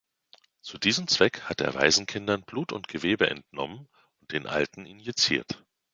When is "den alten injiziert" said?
4.31-5.63